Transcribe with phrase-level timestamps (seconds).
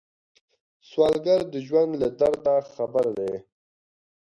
[0.89, 3.33] سوالګر د ژوند له درده خبر دی